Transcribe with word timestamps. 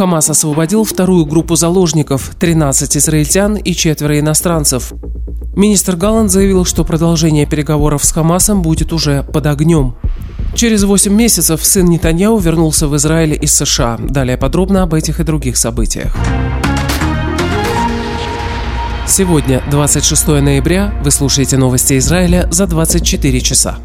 Хамас 0.00 0.30
освободил 0.30 0.84
вторую 0.84 1.26
группу 1.26 1.56
заложников– 1.56 2.30
13 2.40 2.96
израильтян 2.96 3.56
и 3.56 3.74
четверо 3.74 4.18
иностранцев. 4.18 4.94
Министр 5.54 5.94
Галланд 5.94 6.30
заявил, 6.30 6.64
что 6.64 6.84
продолжение 6.84 7.44
переговоров 7.44 8.02
с 8.02 8.10
Хамасом 8.10 8.62
будет 8.62 8.94
уже 8.94 9.24
под 9.24 9.44
огнем. 9.44 9.96
Через 10.54 10.84
8 10.84 11.12
месяцев 11.12 11.62
сын 11.62 11.84
Нетаньяу 11.84 12.38
вернулся 12.38 12.88
в 12.88 12.96
Израиль 12.96 13.38
из 13.38 13.54
США. 13.54 13.98
Далее 13.98 14.38
подробно 14.38 14.84
об 14.84 14.94
этих 14.94 15.20
и 15.20 15.22
других 15.22 15.58
событиях. 15.58 16.16
Сегодня, 19.06 19.62
26 19.70 20.28
ноября, 20.28 20.94
вы 21.04 21.10
слушаете 21.10 21.58
новости 21.58 21.98
Израиля 21.98 22.48
за 22.50 22.66
24 22.66 23.40
часа. 23.42 23.76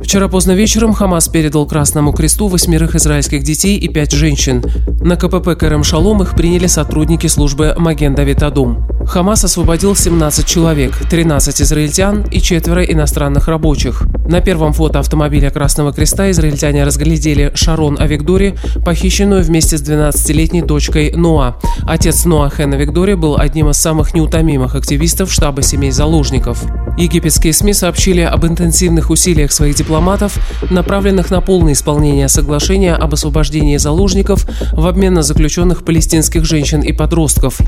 Вчера 0.00 0.28
поздно 0.28 0.52
вечером 0.52 0.92
Хамас 0.92 1.28
передал 1.28 1.66
Красному 1.66 2.12
Кресту 2.12 2.48
восьмерых 2.48 2.94
израильских 2.96 3.42
детей 3.42 3.78
и 3.78 3.88
пять 3.88 4.12
женщин. 4.12 4.62
На 5.00 5.16
КПП 5.16 5.56
Кэрем 5.58 5.84
Шалом 5.84 6.22
их 6.22 6.34
приняли 6.34 6.66
сотрудники 6.66 7.26
службы 7.26 7.74
Маген 7.78 8.14
Давид 8.14 8.42
Адум. 8.42 8.86
Хамас 9.06 9.44
освободил 9.44 9.94
17 9.94 10.46
человек, 10.46 10.96
13 11.10 11.62
израильтян 11.62 12.22
и 12.30 12.40
четверо 12.40 12.82
иностранных 12.82 13.48
рабочих. 13.48 14.02
На 14.26 14.40
первом 14.40 14.72
фото 14.72 14.98
автомобиля 14.98 15.50
Красного 15.50 15.92
Креста 15.92 16.30
израильтяне 16.30 16.84
разглядели 16.84 17.52
Шарон 17.54 17.98
Авигдори, 18.00 18.56
похищенную 18.84 19.42
вместе 19.44 19.76
с 19.76 19.82
12-летней 19.82 20.62
дочкой 20.62 21.12
Ноа. 21.14 21.56
Отец 21.86 22.24
Ноа 22.24 22.48
Хэн 22.48 22.72
Авигдори 22.72 23.14
был 23.14 23.36
одним 23.36 23.68
из 23.68 23.76
самых 23.76 24.14
неутомимых 24.14 24.74
активистов 24.74 25.30
штаба 25.30 25.62
семей 25.62 25.90
заложников. 25.90 26.64
Египетские 26.96 27.52
СМИ 27.52 27.72
сообщили 27.72 28.20
об 28.20 28.46
интенсивных 28.46 29.10
усилиях 29.10 29.50
своих 29.50 29.74
дипломатов, 29.74 30.38
направленных 30.70 31.30
на 31.30 31.40
полное 31.40 31.72
исполнение 31.72 32.28
соглашения 32.28 32.94
об 32.94 33.12
освобождении 33.14 33.76
заложников 33.78 34.46
в 34.72 34.86
обмен 34.86 35.14
на 35.14 35.22
заключенных 35.22 35.84
палестинских 35.84 36.44
женщин 36.44 36.82
и 36.82 36.92
подростков. 36.92 37.58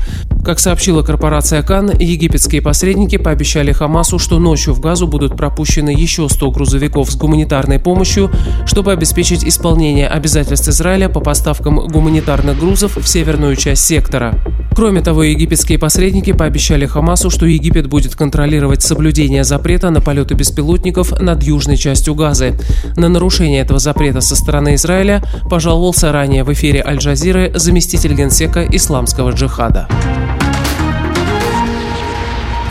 Как 0.45 0.59
сообщила 0.59 1.03
корпорация 1.03 1.61
Кан, 1.61 1.91
египетские 1.91 2.61
посредники 2.61 3.17
пообещали 3.17 3.73
Хамасу, 3.73 4.17
что 4.17 4.39
ночью 4.39 4.73
в 4.73 4.79
Газу 4.79 5.07
будут 5.07 5.35
пропущены 5.35 5.89
еще 5.89 6.29
100 6.29 6.51
грузовиков 6.51 7.11
с 7.11 7.17
гуманитарной 7.17 7.79
помощью, 7.79 8.31
чтобы 8.65 8.93
обеспечить 8.93 9.43
исполнение 9.43 10.07
обязательств 10.07 10.69
Израиля 10.69 11.09
по 11.09 11.19
поставкам 11.19 11.85
гуманитарных 11.87 12.57
грузов 12.57 12.95
в 12.95 13.05
северную 13.05 13.57
часть 13.57 13.85
сектора. 13.85 14.39
Кроме 14.77 15.01
того, 15.01 15.23
египетские 15.23 15.79
посредники 15.79 16.33
пообещали 16.33 16.85
Хамасу, 16.85 17.31
что 17.31 17.47
Египет 17.47 17.87
будет 17.87 18.15
контролировать 18.15 18.83
соблюдение 18.83 19.43
запрета 19.43 19.89
на 19.89 20.01
полеты 20.01 20.35
беспилотников 20.35 21.19
над 21.19 21.41
южной 21.41 21.77
частью 21.77 22.13
Газы. 22.13 22.53
На 22.95 23.09
нарушение 23.09 23.61
этого 23.61 23.79
запрета 23.79 24.21
со 24.21 24.35
стороны 24.35 24.75
Израиля 24.75 25.23
пожаловался 25.49 26.11
ранее 26.11 26.43
в 26.43 26.53
эфире 26.53 26.83
Аль-Джазиры 26.85 27.53
заместитель 27.55 28.13
генсека 28.13 28.67
исламского 28.69 29.31
джихада. 29.31 29.87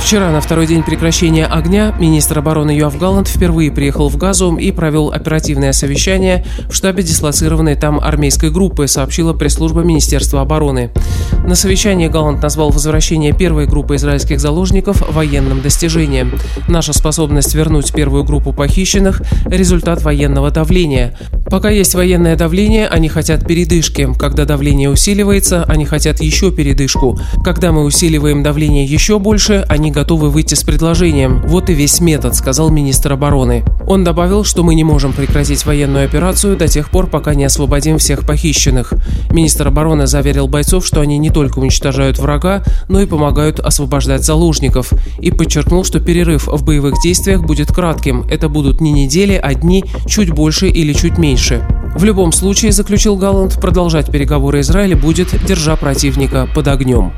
Вчера, 0.06 0.30
на 0.30 0.40
второй 0.40 0.68
день 0.68 0.84
прекращения 0.84 1.46
огня, 1.46 1.92
министр 1.98 2.38
обороны 2.38 2.70
Юав 2.70 2.96
Галланд 2.96 3.26
впервые 3.26 3.72
приехал 3.72 4.08
в 4.08 4.16
Газу 4.16 4.54
и 4.54 4.70
провел 4.70 5.10
оперативное 5.10 5.72
совещание 5.72 6.46
в 6.70 6.74
штабе 6.74 7.02
дислоцированной 7.02 7.74
там 7.74 7.98
армейской 7.98 8.52
группы, 8.52 8.86
сообщила 8.86 9.32
пресс-служба 9.32 9.80
Министерства 9.80 10.42
обороны. 10.42 10.92
На 11.44 11.56
совещании 11.56 12.06
Галланд 12.06 12.40
назвал 12.40 12.70
возвращение 12.70 13.32
первой 13.32 13.66
группы 13.66 13.96
израильских 13.96 14.38
заложников 14.38 15.02
военным 15.12 15.60
достижением. 15.60 16.38
Наша 16.68 16.92
способность 16.92 17.56
вернуть 17.56 17.92
первую 17.92 18.22
группу 18.22 18.52
похищенных– 18.52 19.22
результат 19.46 20.02
военного 20.02 20.52
давления. 20.52 21.18
Пока 21.50 21.70
есть 21.70 21.96
военное 21.96 22.36
давление, 22.36 22.86
они 22.86 23.08
хотят 23.08 23.44
передышки. 23.44 24.08
Когда 24.18 24.44
давление 24.44 24.88
усиливается, 24.88 25.64
они 25.64 25.84
хотят 25.84 26.20
еще 26.20 26.52
передышку. 26.52 27.18
Когда 27.44 27.72
мы 27.72 27.84
усиливаем 27.84 28.44
давление 28.44 28.84
еще 28.84 29.18
больше, 29.18 29.64
они 29.68 29.92
готовы 29.96 30.28
выйти 30.28 30.52
с 30.52 30.62
предложением. 30.62 31.40
Вот 31.46 31.70
и 31.70 31.72
весь 31.72 32.00
метод, 32.00 32.34
сказал 32.34 32.68
министр 32.68 33.14
обороны. 33.14 33.64
Он 33.86 34.04
добавил, 34.04 34.44
что 34.44 34.62
мы 34.62 34.74
не 34.74 34.84
можем 34.84 35.14
прекратить 35.14 35.64
военную 35.64 36.04
операцию 36.04 36.54
до 36.54 36.68
тех 36.68 36.90
пор, 36.90 37.06
пока 37.06 37.34
не 37.34 37.44
освободим 37.44 37.96
всех 37.96 38.26
похищенных. 38.26 38.92
Министр 39.30 39.68
обороны 39.68 40.06
заверил 40.06 40.48
бойцов, 40.48 40.86
что 40.86 41.00
они 41.00 41.16
не 41.16 41.30
только 41.30 41.60
уничтожают 41.60 42.18
врага, 42.18 42.62
но 42.90 43.00
и 43.00 43.06
помогают 43.06 43.58
освобождать 43.58 44.22
заложников. 44.22 44.92
И 45.18 45.30
подчеркнул, 45.30 45.82
что 45.82 45.98
перерыв 45.98 46.46
в 46.46 46.62
боевых 46.62 47.00
действиях 47.02 47.46
будет 47.46 47.72
кратким. 47.72 48.26
Это 48.30 48.50
будут 48.50 48.82
не 48.82 48.92
недели, 48.92 49.40
а 49.42 49.54
дни, 49.54 49.82
чуть 50.06 50.30
больше 50.30 50.68
или 50.68 50.92
чуть 50.92 51.16
меньше. 51.16 51.66
В 51.94 52.04
любом 52.04 52.32
случае, 52.32 52.72
заключил 52.72 53.16
Галланд, 53.16 53.58
продолжать 53.62 54.12
переговоры 54.12 54.60
Израиля 54.60 54.94
будет, 54.94 55.34
держа 55.46 55.74
противника 55.76 56.46
под 56.54 56.68
огнем. 56.68 57.12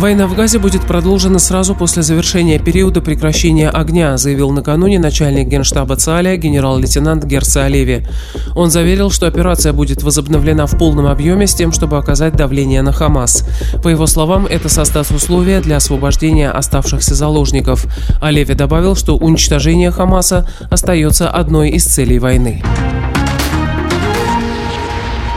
Война 0.00 0.26
в 0.26 0.34
Газе 0.34 0.58
будет 0.58 0.86
продолжена 0.86 1.38
сразу 1.38 1.74
после 1.74 2.02
завершения 2.02 2.58
периода 2.58 3.02
прекращения 3.02 3.68
огня, 3.68 4.16
заявил 4.16 4.50
накануне 4.50 4.98
начальник 4.98 5.46
генштаба 5.46 5.96
ЦАЛЯ 5.96 6.38
генерал-лейтенант 6.38 7.26
Герца 7.26 7.66
Олеви. 7.66 8.06
Он 8.56 8.70
заверил, 8.70 9.10
что 9.10 9.26
операция 9.26 9.74
будет 9.74 10.02
возобновлена 10.02 10.64
в 10.64 10.78
полном 10.78 11.04
объеме 11.04 11.46
с 11.46 11.54
тем, 11.54 11.70
чтобы 11.70 11.98
оказать 11.98 12.34
давление 12.34 12.80
на 12.80 12.92
Хамас. 12.92 13.46
По 13.82 13.88
его 13.88 14.06
словам, 14.06 14.46
это 14.46 14.70
создаст 14.70 15.10
условия 15.10 15.60
для 15.60 15.76
освобождения 15.76 16.50
оставшихся 16.50 17.14
заложников. 17.14 17.84
Олеви 18.22 18.54
добавил, 18.54 18.96
что 18.96 19.18
уничтожение 19.18 19.90
Хамаса 19.90 20.48
остается 20.70 21.28
одной 21.28 21.68
из 21.72 21.84
целей 21.84 22.18
войны. 22.18 22.62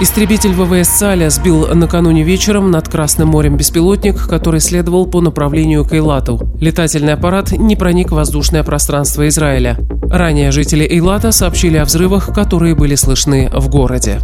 Истребитель 0.03 0.51
ВВС 0.51 0.89
«Саля» 0.89 1.29
сбил 1.29 1.65
накануне 1.73 2.23
вечером 2.23 2.71
над 2.71 2.89
Красным 2.89 3.29
морем 3.29 3.55
беспилотник, 3.55 4.27
который 4.27 4.59
следовал 4.59 5.05
по 5.05 5.21
направлению 5.21 5.85
к 5.85 5.93
Эйлату. 5.93 6.41
Летательный 6.59 7.13
аппарат 7.13 7.53
не 7.53 7.77
проник 7.77 8.11
в 8.11 8.15
воздушное 8.15 8.63
пространство 8.63 9.25
Израиля. 9.29 9.77
Ранее 10.09 10.51
жители 10.51 10.83
Эйлата 10.83 11.31
сообщили 11.31 11.77
о 11.77 11.85
взрывах, 11.85 12.35
которые 12.35 12.75
были 12.75 12.95
слышны 12.95 13.49
в 13.53 13.69
городе. 13.69 14.19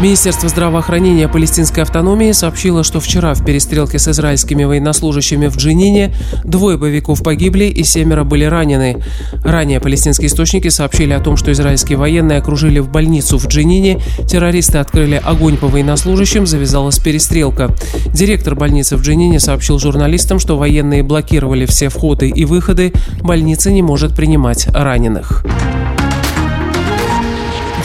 Министерство 0.00 0.48
здравоохранения 0.48 1.28
палестинской 1.28 1.82
автономии 1.82 2.30
сообщило, 2.30 2.84
что 2.84 3.00
вчера 3.00 3.34
в 3.34 3.44
перестрелке 3.44 3.98
с 3.98 4.06
израильскими 4.06 4.62
военнослужащими 4.62 5.48
в 5.48 5.56
Джинине 5.56 6.14
двое 6.44 6.78
боевиков 6.78 7.20
погибли 7.24 7.64
и 7.64 7.82
семеро 7.82 8.22
были 8.22 8.44
ранены. 8.44 9.02
Ранее 9.42 9.80
палестинские 9.80 10.28
источники 10.28 10.68
сообщили 10.68 11.12
о 11.14 11.20
том, 11.20 11.36
что 11.36 11.50
израильские 11.50 11.98
военные 11.98 12.38
окружили 12.38 12.78
в 12.78 12.88
больницу 12.88 13.38
в 13.38 13.48
Джинине, 13.48 14.00
террористы 14.28 14.78
открыли 14.78 15.20
огонь 15.22 15.56
по 15.56 15.66
военнослужащим, 15.66 16.46
завязалась 16.46 17.00
перестрелка. 17.00 17.74
Директор 18.14 18.54
больницы 18.54 18.96
в 18.96 19.02
Джинине 19.02 19.40
сообщил 19.40 19.80
журналистам, 19.80 20.38
что 20.38 20.56
военные 20.56 21.02
блокировали 21.02 21.66
все 21.66 21.88
входы 21.88 22.28
и 22.28 22.44
выходы, 22.44 22.92
больница 23.20 23.72
не 23.72 23.82
может 23.82 24.14
принимать 24.14 24.68
раненых. 24.68 25.44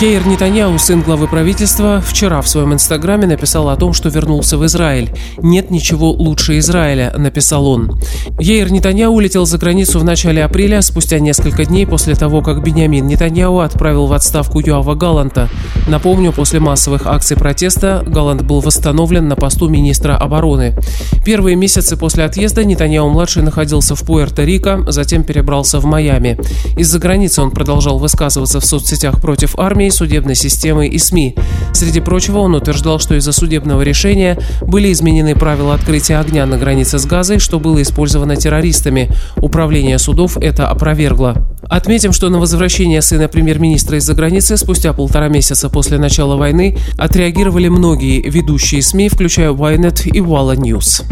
Яир 0.04 0.28
Нетаньяу, 0.28 0.78
сын 0.80 1.02
главы 1.02 1.30
правительства, 1.30 2.04
вчера 2.06 2.42
в 2.42 2.50
своем 2.50 2.74
инстаграме 2.74 3.26
написал 3.26 3.70
о 3.70 3.78
том, 3.78 3.94
что 3.94 4.10
вернулся 4.10 4.58
в 4.58 4.66
Израиль. 4.66 5.10
«Нет 5.38 5.72
ничего 5.72 6.12
лучше 6.12 6.60
Израиля»,— 6.60 7.14
написал 7.18 7.66
он. 7.66 7.98
Яир 8.38 8.70
Нетаньяу 8.70 9.14
улетел 9.14 9.46
за 9.46 9.58
границу 9.58 10.00
в 10.00 10.04
начале 10.04 10.44
апреля, 10.44 10.82
спустя 10.82 11.20
несколько 11.20 11.64
дней 11.64 11.88
после 11.88 12.16
того, 12.16 12.42
как 12.42 12.62
Бениамин 12.62 13.08
Нетаньяу 13.08 13.60
отправил 13.60 14.08
в 14.08 14.12
отставку 14.12 14.60
Юава 14.60 14.94
Галанта. 14.96 15.48
Напомню, 15.88 16.34
после 16.34 16.60
массовых 16.60 17.08
акций 17.08 17.38
протеста 17.38 18.04
Галант 18.06 18.42
был 18.42 18.60
восстановлен 18.60 19.30
на 19.30 19.38
посту 19.38 19.70
министра 19.70 20.18
обороны. 20.18 20.76
Первые 21.24 21.56
месяцы 21.56 21.96
после 21.96 22.26
отъезда 22.26 22.66
Нетаньяу-младший 22.66 23.42
находился 23.42 23.96
в 23.96 24.04
Пуэрто-Рико, 24.04 24.92
затем 24.92 25.24
перебрался 25.24 25.80
в 25.80 25.86
Майами. 25.86 26.38
Из-за 26.76 27.00
границы 27.00 27.42
он 27.42 27.52
продолжал 27.52 28.00
высказываться 28.00 28.60
в 28.60 28.66
соцсетях 28.66 29.22
против 29.22 29.58
армии, 29.58 29.93
судебной 29.94 30.36
системы 30.36 30.88
и 30.88 30.98
СМИ. 30.98 31.36
Среди 31.74 32.02
прочего, 32.02 32.40
он 32.40 32.56
утверждал, 32.56 33.00
что 33.00 33.16
из-за 33.16 33.32
судебного 33.32 33.82
решения 33.82 34.38
были 34.62 34.92
изменены 34.92 35.36
правила 35.36 35.74
открытия 35.74 36.18
огня 36.18 36.46
на 36.46 36.58
границе 36.58 37.00
с 37.00 37.06
Газой, 37.06 37.40
что 37.40 37.60
было 37.60 37.82
использовано 37.82 38.36
террористами. 38.36 39.10
Управление 39.38 40.00
судов 40.00 40.38
это 40.38 40.68
опровергло. 40.68 41.48
Отметим, 41.64 42.12
что 42.12 42.30
на 42.30 42.40
возвращение 42.40 43.02
сына 43.02 43.28
премьер-министра 43.28 43.98
из-за 43.98 44.14
границы 44.14 44.58
спустя 44.58 44.94
полтора 44.94 45.30
месяца 45.30 45.70
после 45.70 45.98
начала 45.98 46.36
войны 46.36 46.78
отреагировали 46.98 47.70
многие 47.70 48.22
ведущие 48.22 48.82
СМИ, 48.82 49.10
включая 49.10 49.52
Ynet 49.52 50.08
и 50.10 50.20
Walla 50.20 50.56
News. 50.56 51.04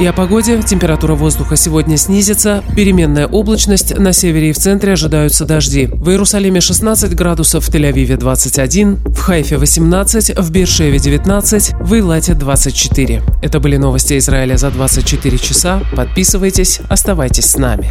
И 0.00 0.06
о 0.06 0.14
погоде. 0.14 0.62
Температура 0.62 1.14
воздуха 1.14 1.56
сегодня 1.56 1.98
снизится. 1.98 2.64
Переменная 2.74 3.26
облачность. 3.26 3.98
На 3.98 4.14
севере 4.14 4.48
и 4.48 4.52
в 4.52 4.56
центре 4.56 4.94
ожидаются 4.94 5.44
дожди. 5.44 5.90
В 5.92 6.08
Иерусалиме 6.08 6.62
16 6.62 7.14
градусов, 7.14 7.66
в 7.66 7.70
Тель-Авиве 7.70 8.16
21, 8.16 8.96
в 9.04 9.18
Хайфе 9.18 9.58
18, 9.58 10.38
в 10.38 10.50
Биршеве 10.50 10.98
19, 10.98 11.72
в 11.80 11.94
Илате 11.94 12.32
24. 12.32 13.22
Это 13.42 13.60
были 13.60 13.76
новости 13.76 14.16
Израиля 14.16 14.56
за 14.56 14.70
24 14.70 15.36
часа. 15.36 15.82
Подписывайтесь, 15.94 16.80
оставайтесь 16.88 17.50
с 17.50 17.58
нами. 17.58 17.90